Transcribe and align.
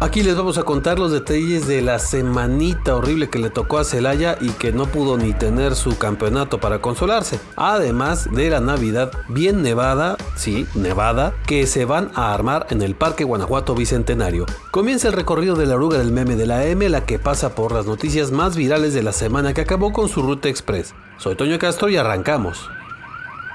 Aquí 0.00 0.22
les 0.22 0.36
vamos 0.36 0.58
a 0.58 0.62
contar 0.62 1.00
los 1.00 1.10
detalles 1.10 1.66
de 1.66 1.82
la 1.82 1.98
semanita 1.98 2.94
horrible 2.94 3.30
que 3.30 3.40
le 3.40 3.50
tocó 3.50 3.78
a 3.78 3.84
Celaya 3.84 4.38
y 4.40 4.50
que 4.50 4.70
no 4.70 4.86
pudo 4.86 5.18
ni 5.18 5.32
tener 5.32 5.74
su 5.74 5.98
campeonato 5.98 6.60
para 6.60 6.80
consolarse. 6.80 7.40
Además 7.56 8.30
de 8.30 8.48
la 8.48 8.60
Navidad 8.60 9.10
bien 9.28 9.60
nevada, 9.60 10.16
sí, 10.36 10.68
nevada, 10.76 11.34
que 11.48 11.66
se 11.66 11.84
van 11.84 12.12
a 12.14 12.32
armar 12.32 12.68
en 12.70 12.80
el 12.82 12.94
Parque 12.94 13.24
Guanajuato 13.24 13.74
Bicentenario. 13.74 14.46
Comienza 14.70 15.08
el 15.08 15.14
recorrido 15.14 15.56
de 15.56 15.66
la 15.66 15.74
oruga 15.74 15.98
del 15.98 16.12
meme 16.12 16.36
de 16.36 16.46
la 16.46 16.64
M, 16.64 16.88
la 16.88 17.04
que 17.04 17.18
pasa 17.18 17.56
por 17.56 17.72
las 17.72 17.86
noticias 17.86 18.30
más 18.30 18.54
virales 18.54 18.94
de 18.94 19.02
la 19.02 19.12
semana 19.12 19.52
que 19.52 19.62
acabó 19.62 19.92
con 19.92 20.08
su 20.08 20.22
ruta 20.22 20.48
express. 20.48 20.94
Soy 21.16 21.34
Toño 21.34 21.58
Castro 21.58 21.88
y 21.88 21.96
arrancamos. 21.96 22.70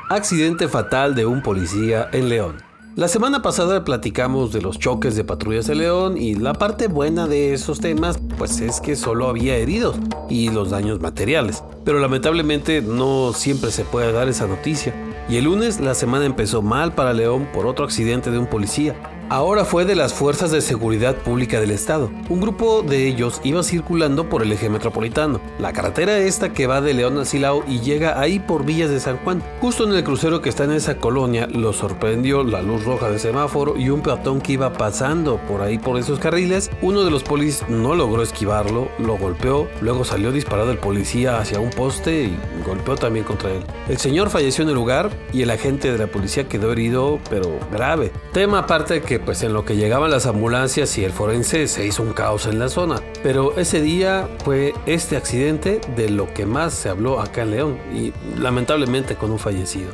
Accidente 0.09 0.67
fatal 0.67 1.15
de 1.15 1.25
un 1.25 1.41
policía 1.41 2.09
en 2.11 2.27
León. 2.27 2.72
La 2.95 3.07
semana 3.07 3.41
pasada 3.41 3.83
platicamos 3.83 4.53
de 4.53 4.61
los 4.61 4.77
choques 4.77 5.15
de 5.15 5.23
patrullas 5.23 5.65
de 5.65 5.73
León 5.73 6.15
y 6.15 6.35
la 6.35 6.53
parte 6.53 6.85
buena 6.87 7.25
de 7.25 7.51
esos 7.51 7.79
temas 7.79 8.19
pues 8.37 8.61
es 8.61 8.81
que 8.81 8.95
solo 8.95 9.27
había 9.27 9.55
heridos 9.55 9.95
y 10.29 10.49
los 10.49 10.69
daños 10.69 11.01
materiales. 11.01 11.63
Pero 11.83 11.97
lamentablemente 11.97 12.83
no 12.83 13.33
siempre 13.33 13.71
se 13.71 13.83
puede 13.83 14.11
dar 14.11 14.29
esa 14.29 14.45
noticia. 14.45 14.93
Y 15.27 15.37
el 15.37 15.45
lunes 15.45 15.79
la 15.79 15.95
semana 15.95 16.25
empezó 16.25 16.61
mal 16.61 16.93
para 16.93 17.13
León 17.13 17.47
por 17.51 17.65
otro 17.65 17.83
accidente 17.83 18.29
de 18.29 18.37
un 18.37 18.45
policía. 18.45 18.95
Ahora 19.33 19.65
fue 19.65 19.83
de 19.83 19.95
las 19.95 20.13
Fuerzas 20.13 20.51
de 20.51 20.61
Seguridad 20.61 21.15
Pública 21.15 21.59
del 21.59 21.71
Estado. 21.71 22.11
Un 22.29 22.39
grupo 22.39 22.83
de 22.83 23.07
ellos 23.07 23.41
iba 23.43 23.63
circulando 23.63 24.29
por 24.29 24.43
el 24.43 24.51
eje 24.51 24.69
metropolitano, 24.69 25.41
la 25.57 25.73
carretera 25.73 26.19
esta 26.19 26.53
que 26.53 26.67
va 26.67 26.81
de 26.81 26.93
León 26.93 27.17
a 27.17 27.25
Silao 27.25 27.63
y 27.67 27.79
llega 27.79 28.21
ahí 28.21 28.37
por 28.37 28.63
Villas 28.63 28.91
de 28.91 28.99
San 28.99 29.17
Juan. 29.17 29.41
Justo 29.59 29.85
en 29.85 29.93
el 29.95 30.03
crucero 30.03 30.43
que 30.43 30.49
está 30.49 30.65
en 30.65 30.73
esa 30.73 30.97
colonia, 30.97 31.47
lo 31.47 31.73
sorprendió 31.73 32.43
la 32.43 32.61
luz 32.61 32.85
roja 32.85 33.09
del 33.09 33.19
semáforo 33.19 33.75
y 33.75 33.89
un 33.89 34.01
peatón 34.01 34.39
que 34.39 34.51
iba 34.51 34.71
pasando 34.71 35.37
por 35.47 35.63
ahí 35.63 35.79
por 35.79 35.97
esos 35.97 36.19
carriles. 36.19 36.69
Uno 36.83 37.03
de 37.03 37.09
los 37.09 37.23
polis 37.23 37.63
no 37.67 37.95
logró 37.95 38.21
esquivarlo, 38.21 38.89
lo 38.99 39.17
golpeó, 39.17 39.67
luego 39.81 40.05
salió 40.05 40.31
disparado 40.31 40.69
el 40.69 40.77
policía 40.77 41.39
hacia 41.39 41.59
un 41.59 41.71
poste 41.71 42.25
y 42.25 42.37
golpeó 42.63 42.97
también 42.97 43.25
contra 43.25 43.49
él. 43.49 43.63
El 43.89 43.97
señor 43.97 44.29
falleció 44.29 44.63
en 44.63 44.69
el 44.69 44.75
lugar 44.75 45.09
y 45.33 45.41
el 45.41 45.49
agente 45.49 45.91
de 45.91 45.97
la 45.97 46.05
policía 46.05 46.47
quedó 46.47 46.71
herido, 46.71 47.17
pero 47.31 47.49
grave. 47.71 48.11
Tema 48.31 48.59
aparte 48.59 49.01
que 49.01 49.22
pues 49.25 49.43
en 49.43 49.53
lo 49.53 49.65
que 49.65 49.75
llegaban 49.75 50.11
las 50.11 50.25
ambulancias 50.25 50.97
y 50.97 51.03
el 51.03 51.11
forense 51.11 51.67
se 51.67 51.85
hizo 51.85 52.03
un 52.03 52.13
caos 52.13 52.45
en 52.45 52.59
la 52.59 52.69
zona. 52.69 52.95
Pero 53.21 53.57
ese 53.57 53.81
día 53.81 54.27
fue 54.43 54.73
este 54.85 55.17
accidente 55.17 55.81
de 55.95 56.09
lo 56.09 56.33
que 56.33 56.45
más 56.45 56.73
se 56.73 56.89
habló 56.89 57.19
acá 57.19 57.43
en 57.43 57.51
León 57.51 57.77
y 57.93 58.13
lamentablemente 58.39 59.15
con 59.15 59.31
un 59.31 59.39
fallecido. 59.39 59.91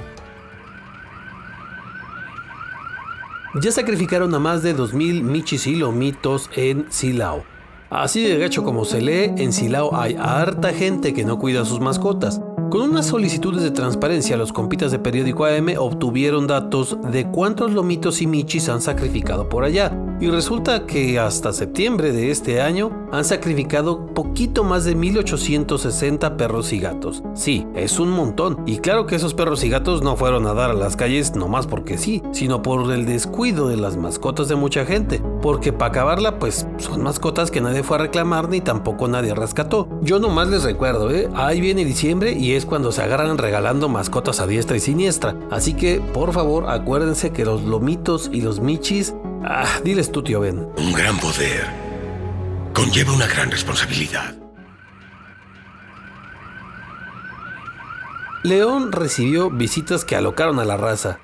Ya 3.61 3.71
sacrificaron 3.71 4.33
a 4.35 4.39
más 4.39 4.61
de 4.61 4.75
2.000 4.75 5.23
michis 5.23 5.65
y 5.65 5.75
lomitos 5.75 6.49
en 6.55 6.85
Silao. 6.91 7.43
Así 7.89 8.23
de 8.23 8.37
gacho 8.37 8.63
como 8.63 8.85
se 8.85 9.01
lee, 9.01 9.33
en 9.37 9.51
Silao 9.51 9.95
hay 9.95 10.15
harta 10.19 10.71
gente 10.71 11.13
que 11.13 11.25
no 11.25 11.39
cuida 11.39 11.61
a 11.61 11.65
sus 11.65 11.79
mascotas. 11.79 12.39
Con 12.69 12.81
unas 12.81 13.07
solicitudes 13.07 13.63
de 13.63 13.71
transparencia, 13.71 14.37
los 14.37 14.53
compitas 14.53 14.91
de 14.91 14.99
periódico 14.99 15.45
AM 15.45 15.69
obtuvieron 15.79 16.45
datos 16.45 16.97
de 17.11 17.25
cuántos 17.25 17.71
lomitos 17.71 18.21
y 18.21 18.27
michis 18.27 18.69
han 18.69 18.79
sacrificado 18.79 19.49
por 19.49 19.63
allá. 19.63 19.91
Y 20.21 20.27
resulta 20.27 20.85
que 20.85 21.17
hasta 21.17 21.53
septiembre 21.53 22.11
de 22.11 22.29
este 22.29 22.61
año 22.61 22.91
han 23.11 23.23
sacrificado 23.23 24.05
poquito 24.07 24.65
más 24.65 24.83
de 24.83 24.93
1860 24.93 26.35
perros 26.35 26.73
y 26.73 26.79
gatos. 26.79 27.23
Sí, 27.33 27.65
es 27.73 27.99
un 27.99 28.09
montón. 28.09 28.61
Y 28.65 28.79
claro 28.79 29.05
que 29.05 29.15
esos 29.15 29.33
perros 29.33 29.63
y 29.63 29.69
gatos 29.69 30.01
no 30.01 30.17
fueron 30.17 30.45
a 30.45 30.53
dar 30.53 30.71
a 30.71 30.73
las 30.73 30.97
calles 30.97 31.35
nomás 31.35 31.67
porque 31.67 31.97
sí, 31.97 32.21
sino 32.33 32.61
por 32.61 32.91
el 32.91 33.05
descuido 33.05 33.69
de 33.69 33.77
las 33.77 33.95
mascotas 33.95 34.49
de 34.49 34.55
mucha 34.55 34.85
gente. 34.85 35.21
Porque 35.41 35.71
para 35.71 35.91
acabarla, 35.91 36.37
pues 36.37 36.67
son 36.77 37.01
mascotas 37.01 37.49
que 37.49 37.61
nadie 37.61 37.83
fue 37.83 37.95
a 37.95 38.01
reclamar 38.01 38.49
ni 38.49 38.59
tampoco 38.59 39.07
nadie 39.07 39.33
rescató. 39.33 39.87
Yo 40.01 40.19
nomás 40.19 40.49
les 40.49 40.63
recuerdo, 40.63 41.11
¿eh? 41.11 41.29
Ahí 41.33 41.61
viene 41.61 41.85
diciembre 41.85 42.33
y 42.33 42.53
es 42.53 42.65
cuando 42.65 42.91
se 42.91 43.01
agarran 43.01 43.37
regalando 43.37 43.87
mascotas 43.87 44.41
a 44.41 44.47
diestra 44.47 44.75
y 44.75 44.81
siniestra. 44.81 45.35
Así 45.49 45.73
que, 45.73 46.01
por 46.13 46.33
favor, 46.33 46.69
acuérdense 46.69 47.31
que 47.31 47.45
los 47.45 47.63
lomitos 47.63 48.29
y 48.33 48.41
los 48.41 48.59
michis 48.59 49.13
Ah, 49.43 49.79
diles 49.83 50.11
tú, 50.11 50.21
tío 50.21 50.41
Ben. 50.41 50.67
Un 50.77 50.93
gran 50.93 51.17
poder 51.19 51.89
conlleva 52.73 53.13
una 53.13 53.27
gran 53.27 53.51
responsabilidad. 53.51 54.35
León 58.43 58.91
recibió 58.91 59.49
visitas 59.49 60.05
que 60.05 60.15
alocaron 60.15 60.59
a 60.59 60.65
la 60.65 60.77
raza. 60.77 61.19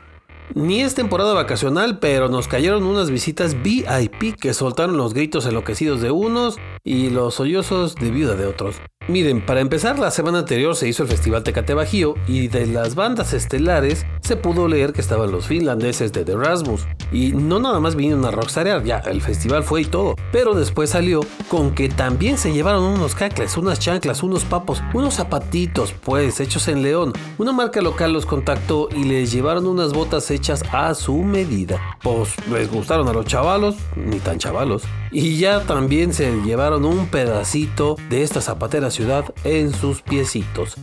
Ni 0.53 0.81
es 0.81 0.95
temporada 0.95 1.33
vacacional, 1.33 1.99
pero 1.99 2.27
nos 2.27 2.47
cayeron 2.47 2.83
unas 2.83 3.09
visitas 3.09 3.61
VIP 3.63 4.35
que 4.39 4.53
soltaron 4.53 4.97
los 4.97 5.13
gritos 5.13 5.45
enloquecidos 5.45 6.01
de 6.01 6.11
unos 6.11 6.57
y 6.83 7.09
los 7.09 7.35
sollozos 7.35 7.95
de 7.95 8.11
viuda 8.11 8.35
de 8.35 8.45
otros. 8.45 8.81
Miren, 9.07 9.45
para 9.45 9.59
empezar, 9.59 9.99
la 9.99 10.09
semana 10.09 10.39
anterior 10.39 10.75
se 10.75 10.87
hizo 10.87 11.03
el 11.03 11.09
Festival 11.09 11.43
Tecate 11.43 11.75
Bajío 11.75 12.15
y 12.27 12.47
de 12.47 12.65
las 12.65 12.95
bandas 12.95 13.33
estelares 13.33 14.03
se 14.21 14.35
pudo 14.35 14.67
leer 14.67 14.93
que 14.93 15.01
estaban 15.01 15.31
los 15.31 15.45
finlandeses 15.45 16.11
de 16.11 16.25
The 16.25 16.35
Rasmus. 16.35 16.87
Y 17.11 17.33
no 17.33 17.59
nada 17.59 17.79
más 17.79 17.95
vinieron 17.95 18.25
a 18.25 18.31
rockstarear, 18.31 18.83
ya, 18.83 18.97
el 18.97 19.21
festival 19.21 19.63
fue 19.63 19.81
y 19.81 19.85
todo. 19.85 20.15
Pero 20.31 20.55
después 20.55 20.89
salió 20.89 21.21
con 21.49 21.75
que 21.75 21.87
también 21.87 22.39
se 22.39 22.51
llevaron 22.51 22.83
unos 22.83 23.13
cacles, 23.13 23.55
unas 23.57 23.79
chanclas, 23.79 24.23
unos 24.23 24.43
papos, 24.43 24.81
unos 24.95 25.13
zapatitos, 25.13 25.93
pues, 25.93 26.39
hechos 26.39 26.67
en 26.67 26.81
León. 26.81 27.13
Una 27.37 27.51
marca 27.51 27.83
local 27.83 28.11
los 28.11 28.25
contactó 28.25 28.89
y 28.91 29.03
les 29.03 29.31
llevaron 29.31 29.67
unas 29.67 29.93
botas 29.93 30.31
hechas 30.31 30.63
a 30.71 30.95
su 30.95 31.17
medida. 31.17 31.79
Pues 32.01 32.33
les 32.49 32.71
gustaron 32.71 33.07
a 33.07 33.13
los 33.13 33.27
chavalos, 33.27 33.75
ni 33.95 34.17
tan 34.17 34.39
chavalos. 34.39 34.81
Y 35.11 35.37
ya 35.37 35.61
también 35.61 36.13
se 36.13 36.41
llevaron 36.41 36.85
un 36.85 37.07
pedacito 37.07 37.95
de 38.09 38.23
esta 38.23 38.41
zapatera 38.41 38.91
ciudad 38.91 39.33
en 39.43 39.73
sus 39.73 40.01
piecitos. 40.01 40.75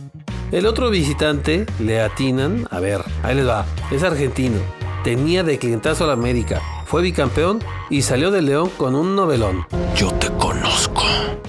El 0.51 0.65
otro 0.65 0.89
visitante 0.89 1.65
le 1.79 2.01
atinan, 2.01 2.67
a 2.69 2.79
ver, 2.79 3.01
ahí 3.23 3.35
les 3.35 3.47
va, 3.47 3.65
es 3.91 4.03
argentino, 4.03 4.57
tenía 5.03 5.43
de 5.43 5.57
clientazo 5.57 6.03
a 6.03 6.07
la 6.07 6.13
América, 6.13 6.61
fue 6.85 7.01
bicampeón 7.01 7.59
y 7.89 8.03
salió 8.03 8.29
de 8.29 8.43
León 8.43 8.69
con 8.77 8.95
un 8.95 9.15
novelón. 9.15 9.65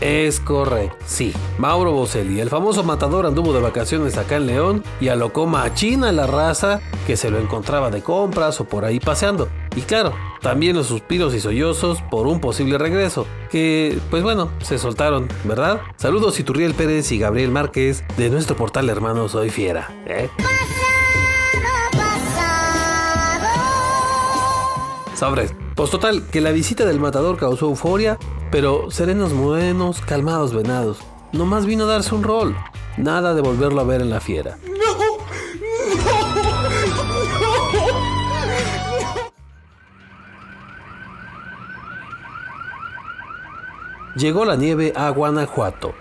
Es 0.00 0.38
correcto, 0.40 0.96
sí. 1.06 1.32
Mauro 1.58 1.92
Boselli, 1.92 2.40
el 2.40 2.50
famoso 2.50 2.84
matador, 2.84 3.24
anduvo 3.24 3.52
de 3.52 3.60
vacaciones 3.60 4.18
acá 4.18 4.36
en 4.36 4.46
León 4.46 4.84
y 5.00 5.08
alocó 5.08 5.46
machina 5.46 6.12
la 6.12 6.26
raza 6.26 6.80
que 7.06 7.16
se 7.16 7.30
lo 7.30 7.38
encontraba 7.38 7.90
de 7.90 8.02
compras 8.02 8.60
o 8.60 8.64
por 8.64 8.84
ahí 8.84 9.00
paseando. 9.00 9.48
Y 9.76 9.80
claro, 9.82 10.12
también 10.42 10.76
los 10.76 10.88
suspiros 10.88 11.34
y 11.34 11.40
sollozos 11.40 12.02
por 12.02 12.26
un 12.26 12.40
posible 12.40 12.76
regreso, 12.76 13.26
que 13.50 13.98
pues 14.10 14.22
bueno, 14.22 14.50
se 14.62 14.78
soltaron, 14.78 15.28
¿verdad? 15.44 15.80
Saludos 15.96 16.38
Iturriel 16.38 16.74
Pérez 16.74 17.10
y 17.12 17.18
Gabriel 17.18 17.50
Márquez 17.50 18.04
de 18.16 18.30
nuestro 18.30 18.56
portal 18.56 18.90
hermano 18.90 19.28
Soy 19.28 19.50
Fiera. 19.50 19.90
¿eh? 20.06 20.28
Pues 25.74 25.90
total, 25.90 26.22
que 26.30 26.40
la 26.40 26.52
visita 26.52 26.84
del 26.84 27.00
matador 27.00 27.36
causó 27.38 27.66
euforia, 27.66 28.18
pero 28.54 28.88
serenos 28.88 29.32
morenos, 29.32 30.00
calmados 30.00 30.54
venados. 30.54 30.98
Nomás 31.32 31.66
vino 31.66 31.82
a 31.82 31.86
darse 31.88 32.14
un 32.14 32.22
rol. 32.22 32.56
Nada 32.96 33.34
de 33.34 33.40
volverlo 33.40 33.80
a 33.80 33.84
ver 33.84 34.00
en 34.00 34.10
la 34.10 34.20
fiera. 34.20 34.58
Llegó 44.14 44.44
la 44.44 44.54
nieve 44.54 44.92
a 44.94 45.10
Guanajuato. 45.10 45.92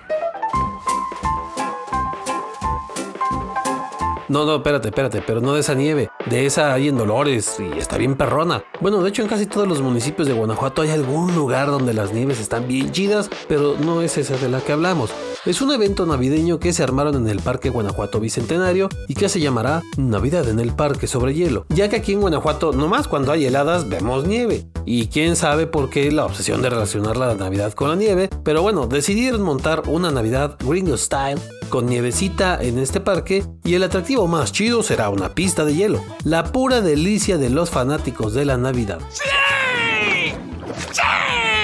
No, 4.28 4.46
no, 4.46 4.58
espérate, 4.58 4.90
espérate, 4.90 5.24
pero 5.26 5.42
no 5.42 5.56
de 5.56 5.62
esa 5.62 5.74
nieve, 5.74 6.12
de 6.26 6.46
esa 6.46 6.74
hay 6.74 6.88
en 6.88 6.98
Dolores 6.98 7.58
y 7.60 7.78
está 7.78 7.98
bien 7.98 8.16
perrona. 8.16 8.64
Bueno, 8.80 9.02
de 9.02 9.10
hecho 9.10 9.22
en 9.22 9.28
casi 9.28 9.46
todos 9.46 9.68
los 9.68 9.82
municipios 9.82 10.28
de 10.28 10.34
Guanajuato 10.34 10.82
hay 10.82 10.92
algún 10.92 11.36
lugar 11.36 11.68
donde 11.68 11.94
las 11.94 12.14
nieves 12.14 12.40
están 12.40 12.68
bien 12.68 12.92
chidas, 12.92 13.30
pero 13.48 13.76
no 13.80 14.02
es 14.02 14.18
esa 14.18 14.38
de 14.38 14.50
la 14.50 14.62
que 14.62 14.72
hablamos. 14.72 15.12
Es 15.46 15.62
un 15.62 15.74
evento 15.74 16.06
navideño 16.06 16.58
que 16.58 16.72
se 16.72 16.84
armaron 16.84 17.16
en 17.18 17.28
el 17.28 17.42
Parque 17.42 17.70
Guanajuato 17.70 18.22
Bicentenario 18.22 18.88
y 19.10 19.14
que 19.14 19.28
se 19.28 19.42
llamará 19.42 19.82
Navidad 19.98 20.48
en 20.48 20.58
el 20.62 20.74
Parque 20.74 21.06
sobre 21.06 21.34
Hielo, 21.34 21.66
ya 21.68 21.90
que 21.90 21.98
aquí 21.98 22.14
en 22.14 22.22
Guanajuato 22.22 22.72
nomás 22.72 23.10
cuando 23.10 23.34
hay 23.34 23.46
heladas 23.46 23.90
vemos 23.90 24.26
nieve. 24.26 24.64
Y 24.86 25.08
quién 25.08 25.36
sabe 25.36 25.68
por 25.68 25.90
qué 25.90 26.14
la 26.14 26.24
obsesión 26.24 26.62
de 26.62 26.70
relacionar 26.70 27.18
la 27.18 27.36
Navidad 27.36 27.74
con 27.74 27.90
la 27.90 27.98
nieve, 27.98 28.30
pero 28.46 28.62
bueno, 28.62 28.88
decidieron 28.88 29.42
montar 29.42 29.84
una 29.88 30.12
Navidad 30.12 30.56
Gringo 30.66 30.96
Style 30.96 31.42
con 31.68 31.88
nievecita 31.88 32.58
en 32.62 32.80
este 32.80 33.02
parque 33.02 33.44
y 33.66 33.74
el 33.74 33.84
atractivo 33.84 34.28
más 34.28 34.54
chido 34.54 34.82
será 34.82 35.10
una 35.10 35.36
pista 35.36 35.66
de 35.66 35.76
hielo, 35.76 36.02
la 36.24 36.54
pura 36.54 36.80
delicia 36.80 37.38
de 37.38 37.50
los 37.50 37.70
fanáticos 37.70 38.34
de 38.34 38.46
la 38.46 38.56
Navidad. 38.56 39.00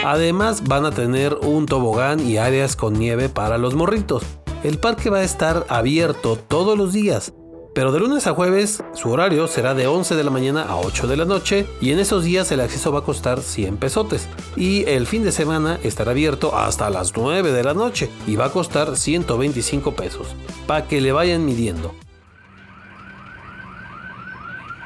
Además 0.05 0.63
van 0.63 0.85
a 0.85 0.91
tener 0.91 1.35
un 1.41 1.65
tobogán 1.65 2.25
y 2.25 2.37
áreas 2.37 2.75
con 2.75 2.93
nieve 2.93 3.27
para 3.27 3.57
los 3.57 3.75
morritos. 3.75 4.23
El 4.63 4.77
parque 4.77 5.09
va 5.09 5.19
a 5.19 5.23
estar 5.23 5.65
abierto 5.69 6.37
todos 6.37 6.77
los 6.77 6.93
días, 6.93 7.33
Pero 7.75 7.91
de 7.91 7.99
lunes 7.99 8.25
a 8.25 8.33
jueves 8.33 8.83
su 8.93 9.11
horario 9.11 9.47
será 9.47 9.73
de 9.75 9.87
11 9.87 10.15
de 10.15 10.23
la 10.23 10.31
mañana 10.31 10.63
a 10.63 10.77
8 10.77 11.07
de 11.07 11.15
la 11.15 11.23
noche 11.23 11.67
y 11.79 11.91
en 11.91 11.99
esos 11.99 12.23
días 12.23 12.51
el 12.51 12.61
acceso 12.61 12.91
va 12.91 12.99
a 12.99 13.03
costar 13.03 13.41
100 13.41 13.77
pesotes. 13.77 14.27
Y 14.57 14.83
el 14.85 15.05
fin 15.05 15.23
de 15.23 15.31
semana 15.31 15.79
estará 15.83 16.11
abierto 16.11 16.57
hasta 16.57 16.89
las 16.89 17.15
9 17.15 17.51
de 17.51 17.63
la 17.63 17.75
noche 17.75 18.09
y 18.25 18.35
va 18.35 18.45
a 18.45 18.51
costar 18.51 18.97
125 18.97 19.93
pesos. 19.93 20.35
Para 20.65 20.87
que 20.87 20.99
le 20.99 21.11
vayan 21.11 21.45
midiendo. 21.45 21.93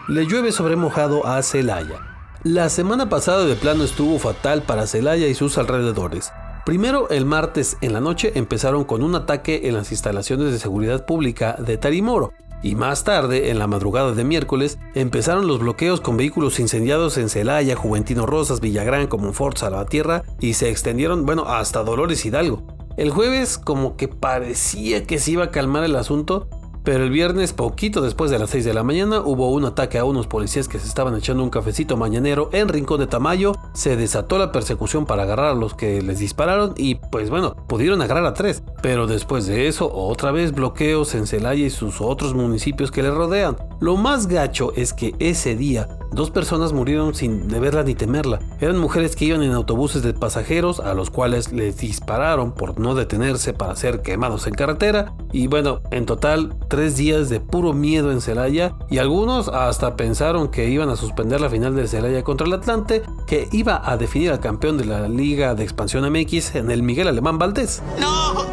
Le 0.10 0.26
llueve 0.26 0.52
sobre 0.52 0.76
mojado 0.76 1.26
a 1.26 1.42
Celaya. 1.42 2.13
La 2.44 2.68
semana 2.68 3.08
pasada 3.08 3.46
de 3.46 3.56
plano 3.56 3.86
estuvo 3.86 4.20
fatal 4.20 4.64
para 4.64 4.86
Celaya 4.86 5.28
y 5.28 5.34
sus 5.34 5.58
alrededores. 5.58 6.34
Primero, 6.66 7.10
el 7.10 7.26
martes 7.26 7.78
en 7.80 7.94
la 7.94 8.02
noche 8.02 8.34
empezaron 8.36 8.84
con 8.84 9.02
un 9.02 9.16
ataque 9.16 9.62
en 9.70 9.76
las 9.76 9.94
instalaciones 9.94 10.52
de 10.52 10.60
seguridad 10.60 11.06
pública 11.06 11.56
de 11.58 11.78
Tarimoro, 11.78 12.34
y 12.62 12.76
más 12.76 13.06
tarde, 13.06 13.50
en 13.50 13.60
la 13.60 13.68
madrugada 13.68 14.12
de 14.12 14.26
miércoles, 14.26 14.78
empezaron 14.94 15.48
los 15.48 15.60
bloqueos 15.60 16.02
con 16.02 16.18
vehículos 16.18 16.60
incendiados 16.60 17.18
en 17.18 17.30
Celaya, 17.30 17.78
Juventino 17.78 18.26
Rosas, 18.26 18.60
Villagrán, 18.60 19.08
Comonfort, 19.08 19.58
Salvatierra 19.58 20.24
y 20.42 20.56
se 20.56 20.70
extendieron, 20.70 21.26
bueno, 21.26 21.46
hasta 21.46 21.82
Dolores 21.84 22.26
Hidalgo. 22.26 22.68
El 22.98 23.12
jueves 23.12 23.58
como 23.58 23.96
que 23.96 24.10
parecía 24.10 25.06
que 25.06 25.18
se 25.18 25.32
iba 25.32 25.46
a 25.46 25.52
calmar 25.52 25.86
el 25.86 25.96
asunto, 25.96 26.50
pero 26.84 27.04
el 27.04 27.10
viernes, 27.10 27.54
poquito 27.54 28.02
después 28.02 28.30
de 28.32 28.40
las 28.40 28.50
6 28.50 28.66
de 28.66 28.74
la 28.74 28.84
mañana, 28.84 29.22
hubo 29.22 29.52
un 29.52 29.66
ataque 29.66 29.98
a 29.98 30.06
unos 30.06 30.28
policías 30.28 30.68
que 30.68 30.80
se 30.80 30.88
estaban 30.88 31.16
echando 31.16 31.44
un 31.44 31.50
cafecito 31.50 31.98
mañanero 31.98 32.50
en 32.52 32.68
Rincón 32.68 33.00
de 33.00 33.08
Tamayo. 33.08 33.54
Se 33.74 33.96
desató 33.96 34.38
la 34.38 34.52
persecución 34.52 35.06
para 35.06 35.24
agarrar 35.24 35.52
a 35.52 35.56
los 35.56 35.74
que 35.74 36.02
les 36.02 36.20
dispararon 36.20 36.74
y, 36.76 36.96
pues 36.96 37.30
bueno, 37.30 37.56
pudieron 37.68 38.02
agarrar 38.02 38.26
a 38.26 38.34
tres. 38.34 38.64
Pero 38.82 39.08
después 39.08 39.46
de 39.46 39.68
eso, 39.68 39.94
otra 39.94 40.32
vez 40.32 40.52
bloqueos 40.52 41.16
en 41.16 41.28
Celaya 41.28 41.66
y 41.66 41.70
sus 41.70 42.02
otros 42.02 42.34
municipios 42.34 42.92
que 42.92 43.04
le 43.04 43.12
rodean. 43.12 43.58
Lo 43.80 43.96
más 43.96 44.28
gacho 44.28 44.74
es 44.76 44.94
que 44.94 45.16
ese 45.20 45.56
día 45.56 45.88
Dos 46.14 46.30
personas 46.30 46.74
murieron 46.74 47.16
sin 47.16 47.48
deberla 47.48 47.82
ni 47.82 47.96
temerla. 47.96 48.40
Eran 48.62 48.78
mujeres 48.78 49.16
que 49.16 49.26
iban 49.26 49.42
en 49.42 49.52
autobuses 49.52 50.04
de 50.04 50.14
pasajeros 50.14 50.80
a 50.80 50.94
los 50.94 51.10
cuales 51.10 51.52
les 51.52 51.78
dispararon 51.78 52.52
por 52.52 52.80
no 52.80 52.94
detenerse 52.94 53.54
para 53.54 53.76
ser 53.76 54.04
quemados 54.04 54.46
en 54.46 54.54
carretera. 54.54 55.16
Y 55.34 55.48
bueno, 55.48 55.82
en 55.90 56.06
total, 56.06 56.56
tres 56.70 56.96
días 56.96 57.28
de 57.28 57.40
puro 57.40 57.74
miedo 57.74 58.12
en 58.12 58.22
Celaya 58.22 58.76
y 58.90 59.00
algunos 59.00 59.48
hasta 59.48 59.96
pensaron 59.96 60.50
que 60.50 60.70
iban 60.70 60.90
a 60.90 60.96
suspender 60.96 61.42
la 61.42 61.50
final 61.50 61.76
de 61.76 61.88
Celaya 61.88 62.24
contra 62.24 62.46
el 62.46 62.54
Atlante, 62.54 63.02
que 63.26 63.50
iba 63.52 63.82
a 63.84 63.98
definir 63.98 64.32
al 64.32 64.40
campeón 64.40 64.78
de 64.78 64.86
la 64.86 65.10
Liga 65.10 65.56
de 65.56 65.64
Expansión 65.64 66.10
MX 66.10 66.56
en 66.56 66.70
el 66.70 66.84
Miguel 66.84 67.08
Alemán 67.08 67.40
Valdés. 67.40 67.82
¡No! 68.00 68.46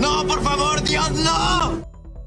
¡No, 0.00 0.24
por 0.26 0.40
favor, 0.40 0.80
Dios, 0.84 1.10
no! 1.10 1.57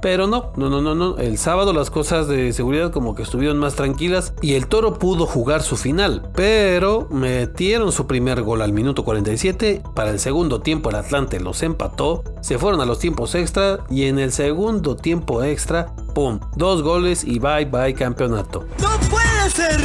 Pero 0.01 0.27
no, 0.27 0.51
no, 0.55 0.69
no, 0.69 0.81
no, 0.81 0.95
no. 0.95 1.17
El 1.17 1.37
sábado 1.37 1.73
las 1.73 1.91
cosas 1.91 2.27
de 2.27 2.51
seguridad 2.53 2.91
como 2.91 3.13
que 3.15 3.23
estuvieron 3.23 3.57
más 3.57 3.75
tranquilas 3.75 4.33
y 4.41 4.55
el 4.55 4.67
toro 4.67 4.95
pudo 4.95 5.25
jugar 5.25 5.61
su 5.61 5.77
final. 5.77 6.29
Pero 6.35 7.07
metieron 7.11 7.91
su 7.91 8.07
primer 8.07 8.41
gol 8.41 8.61
al 8.61 8.73
minuto 8.73 9.05
47. 9.05 9.83
Para 9.95 10.09
el 10.09 10.19
segundo 10.19 10.61
tiempo 10.61 10.89
el 10.89 10.95
Atlante 10.95 11.39
los 11.39 11.61
empató. 11.61 12.23
Se 12.41 12.57
fueron 12.57 12.81
a 12.81 12.85
los 12.85 12.99
tiempos 12.99 13.35
extra 13.35 13.79
y 13.89 14.05
en 14.05 14.17
el 14.17 14.31
segundo 14.31 14.95
tiempo 14.95 15.43
extra, 15.43 15.95
¡pum! 16.15 16.39
Dos 16.55 16.81
goles 16.81 17.23
y 17.23 17.39
bye 17.39 17.65
bye 17.65 17.93
campeonato. 17.93 18.65
¡No 18.81 18.89
puede 19.09 19.49
ser! 19.49 19.79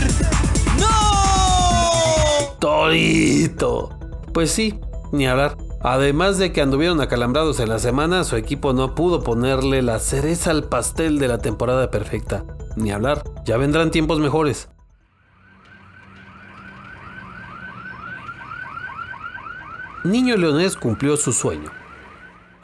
¡No! 0.79 2.57
Torito. 2.59 3.91
Pues 4.33 4.51
sí, 4.51 4.81
ni 5.13 5.27
hablar. 5.27 5.66
Además 5.89 6.37
de 6.39 6.51
que 6.51 6.61
anduvieron 6.61 7.01
acalambrados 7.01 7.61
en 7.61 7.69
la 7.69 7.79
semana, 7.79 8.25
su 8.25 8.35
equipo 8.35 8.73
no 8.73 8.97
pudo 8.97 9.23
ponerle 9.23 9.83
la 9.83 10.01
cereza 10.01 10.51
al 10.51 10.65
pastel 10.65 11.21
de 11.21 11.29
la 11.29 11.39
temporada 11.39 11.93
perfecta. 11.93 12.45
Ni 12.75 12.91
hablar, 12.91 13.23
ya 13.45 13.57
vendrán 13.57 13.93
tiempos 13.93 14.19
mejores. 14.19 14.69
Niño 20.03 20.37
Leonés 20.37 20.75
cumplió 20.75 21.17
su 21.17 21.33
sueño. 21.33 21.71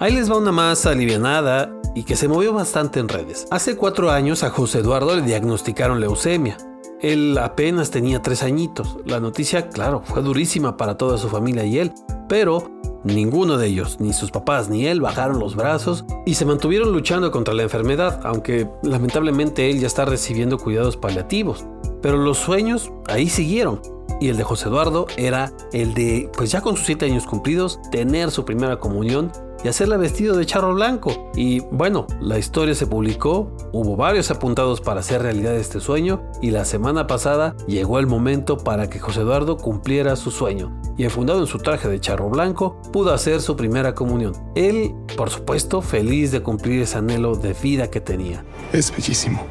Ahí 0.00 0.14
les 0.14 0.28
va 0.28 0.38
una 0.38 0.50
más 0.50 0.84
alivianada 0.84 1.72
y 1.94 2.02
que 2.02 2.16
se 2.16 2.26
movió 2.26 2.52
bastante 2.52 2.98
en 2.98 3.06
redes. 3.06 3.46
Hace 3.52 3.76
cuatro 3.76 4.10
años 4.10 4.42
a 4.42 4.50
José 4.50 4.80
Eduardo 4.80 5.14
le 5.14 5.22
diagnosticaron 5.22 6.00
leucemia. 6.00 6.56
Él 7.00 7.38
apenas 7.38 7.92
tenía 7.92 8.20
tres 8.20 8.42
añitos. 8.42 8.96
La 9.04 9.20
noticia, 9.20 9.68
claro, 9.68 10.02
fue 10.04 10.22
durísima 10.22 10.76
para 10.76 10.96
toda 10.96 11.18
su 11.18 11.28
familia 11.28 11.64
y 11.64 11.78
él, 11.78 11.92
pero 12.28 12.81
Ninguno 13.04 13.58
de 13.58 13.66
ellos, 13.66 13.98
ni 13.98 14.12
sus 14.12 14.30
papás 14.30 14.68
ni 14.68 14.86
él, 14.86 15.00
bajaron 15.00 15.40
los 15.40 15.56
brazos 15.56 16.04
y 16.24 16.34
se 16.34 16.44
mantuvieron 16.44 16.92
luchando 16.92 17.30
contra 17.32 17.52
la 17.52 17.64
enfermedad, 17.64 18.20
aunque 18.22 18.68
lamentablemente 18.82 19.70
él 19.70 19.80
ya 19.80 19.88
está 19.88 20.04
recibiendo 20.04 20.58
cuidados 20.58 20.96
paliativos. 20.96 21.64
Pero 22.00 22.18
los 22.18 22.38
sueños 22.38 22.92
ahí 23.08 23.28
siguieron. 23.28 23.80
Y 24.20 24.28
el 24.28 24.36
de 24.36 24.44
José 24.44 24.68
Eduardo 24.68 25.06
era 25.16 25.52
el 25.72 25.94
de, 25.94 26.30
pues 26.36 26.52
ya 26.52 26.60
con 26.60 26.76
sus 26.76 26.86
7 26.86 27.06
años 27.06 27.26
cumplidos, 27.26 27.80
tener 27.90 28.30
su 28.30 28.44
primera 28.44 28.78
comunión 28.78 29.32
y 29.64 29.68
hacerla 29.68 29.96
vestido 29.96 30.36
de 30.36 30.46
charro 30.46 30.74
blanco. 30.74 31.30
Y 31.34 31.60
bueno, 31.60 32.06
la 32.20 32.38
historia 32.38 32.74
se 32.74 32.86
publicó, 32.86 33.56
hubo 33.72 33.96
varios 33.96 34.30
apuntados 34.30 34.80
para 34.80 35.00
hacer 35.00 35.22
realidad 35.22 35.54
este 35.54 35.80
sueño 35.80 36.22
y 36.40 36.50
la 36.50 36.64
semana 36.64 37.06
pasada 37.06 37.56
llegó 37.66 37.98
el 37.98 38.06
momento 38.06 38.56
para 38.58 38.88
que 38.88 38.98
José 38.98 39.20
Eduardo 39.20 39.56
cumpliera 39.56 40.16
su 40.16 40.30
sueño 40.30 40.80
y 40.96 41.04
enfundado 41.04 41.40
en 41.40 41.46
su 41.46 41.58
traje 41.58 41.88
de 41.88 42.00
charro 42.00 42.28
blanco 42.28 42.80
pudo 42.92 43.12
hacer 43.12 43.40
su 43.40 43.56
primera 43.56 43.94
comunión. 43.94 44.32
Él, 44.54 44.94
por 45.16 45.30
supuesto, 45.30 45.82
feliz 45.82 46.32
de 46.32 46.42
cumplir 46.42 46.82
ese 46.82 46.98
anhelo 46.98 47.34
de 47.36 47.54
vida 47.54 47.90
que 47.90 48.00
tenía. 48.00 48.44
Es 48.72 48.90
bellísimo. 48.90 49.46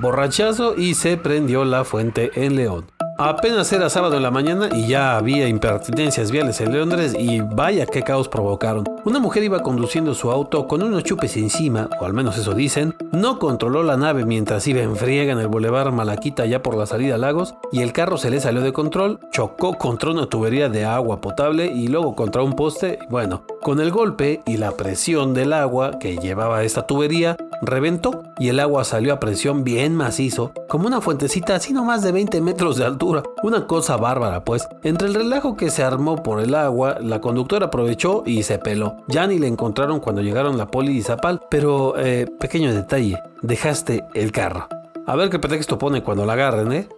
Borrachazo 0.00 0.76
y 0.76 0.94
se 0.94 1.16
prendió 1.16 1.64
la 1.64 1.84
fuente 1.84 2.30
en 2.34 2.56
León. 2.56 2.93
Apenas 3.16 3.72
era 3.72 3.88
sábado 3.90 4.16
en 4.16 4.24
la 4.24 4.32
mañana 4.32 4.68
y 4.74 4.88
ya 4.88 5.16
había 5.16 5.46
impertinencias 5.46 6.32
viales 6.32 6.60
en 6.60 6.76
Londres 6.76 7.14
y 7.16 7.40
vaya 7.40 7.86
qué 7.86 8.02
caos 8.02 8.28
provocaron. 8.28 8.84
Una 9.04 9.20
mujer 9.20 9.44
iba 9.44 9.62
conduciendo 9.62 10.14
su 10.14 10.32
auto 10.32 10.66
con 10.66 10.82
unos 10.82 11.04
chupes 11.04 11.36
encima, 11.36 11.88
o 12.00 12.06
al 12.06 12.12
menos 12.12 12.36
eso 12.36 12.54
dicen, 12.54 12.96
no 13.12 13.38
controló 13.38 13.84
la 13.84 13.96
nave 13.96 14.24
mientras 14.24 14.66
iba 14.66 14.80
en 14.80 14.96
friega 14.96 15.32
en 15.32 15.38
el 15.38 15.46
boulevard 15.46 15.92
Malaquita 15.92 16.44
ya 16.44 16.60
por 16.60 16.76
la 16.76 16.86
salida 16.86 17.14
a 17.14 17.18
Lagos 17.18 17.54
y 17.70 17.82
el 17.82 17.92
carro 17.92 18.16
se 18.16 18.30
le 18.30 18.40
salió 18.40 18.62
de 18.62 18.72
control, 18.72 19.20
chocó 19.30 19.74
contra 19.74 20.10
una 20.10 20.26
tubería 20.26 20.68
de 20.68 20.84
agua 20.84 21.20
potable 21.20 21.66
y 21.66 21.86
luego 21.86 22.16
contra 22.16 22.42
un 22.42 22.54
poste. 22.54 22.98
Bueno, 23.10 23.44
con 23.62 23.78
el 23.78 23.92
golpe 23.92 24.42
y 24.44 24.56
la 24.56 24.72
presión 24.72 25.34
del 25.34 25.52
agua 25.52 26.00
que 26.00 26.16
llevaba 26.16 26.64
esta 26.64 26.84
tubería, 26.84 27.36
reventó 27.62 28.22
y 28.38 28.48
el 28.48 28.60
agua 28.60 28.84
salió 28.84 29.12
a 29.12 29.20
presión 29.20 29.64
bien 29.64 29.94
macizo, 29.94 30.52
como 30.68 30.86
una 30.86 31.00
fuentecita 31.00 31.54
así 31.54 31.72
no 31.72 31.84
más 31.84 32.02
de 32.02 32.12
20 32.12 32.40
metros 32.40 32.76
de 32.76 32.84
altura. 32.84 33.22
Una 33.42 33.66
cosa 33.66 33.96
bárbara, 33.96 34.44
pues. 34.44 34.66
Entre 34.82 35.08
el 35.08 35.14
relajo 35.14 35.56
que 35.56 35.70
se 35.70 35.82
armó 35.82 36.22
por 36.22 36.40
el 36.40 36.54
agua, 36.54 36.98
la 37.00 37.20
conductora 37.20 37.66
aprovechó 37.66 38.22
y 38.26 38.42
se 38.42 38.58
peló. 38.58 38.96
Ya 39.08 39.26
ni 39.26 39.38
le 39.38 39.46
encontraron 39.46 40.00
cuando 40.00 40.22
llegaron 40.22 40.58
la 40.58 40.66
poli 40.66 40.96
y 40.96 41.02
Zapal, 41.02 41.40
pero 41.50 41.98
eh, 41.98 42.26
pequeño 42.38 42.74
detalle, 42.74 43.18
dejaste 43.42 44.04
el 44.14 44.32
carro. 44.32 44.68
A 45.06 45.16
ver 45.16 45.30
qué 45.30 45.38
pretexto 45.38 45.78
pone 45.78 46.02
cuando 46.02 46.24
la 46.24 46.32
agarren, 46.32 46.72
¿eh? 46.72 46.88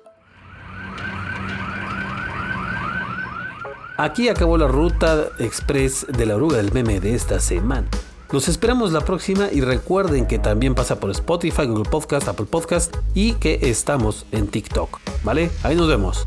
Aquí 3.98 4.28
acabó 4.28 4.58
la 4.58 4.68
ruta 4.68 5.28
express 5.38 6.06
de 6.06 6.26
la 6.26 6.36
oruga 6.36 6.58
del 6.58 6.70
meme 6.72 7.00
de 7.00 7.14
esta 7.14 7.40
semana. 7.40 7.88
Los 8.32 8.48
esperamos 8.48 8.92
la 8.92 9.02
próxima 9.02 9.48
y 9.52 9.60
recuerden 9.60 10.26
que 10.26 10.38
también 10.38 10.74
pasa 10.74 10.98
por 10.98 11.10
Spotify, 11.10 11.66
Google 11.66 11.88
Podcast, 11.88 12.28
Apple 12.28 12.46
Podcast 12.46 12.94
y 13.14 13.34
que 13.34 13.58
estamos 13.62 14.26
en 14.32 14.48
TikTok. 14.48 14.98
¿Vale? 15.22 15.50
Ahí 15.62 15.76
nos 15.76 15.88
vemos. 15.88 16.26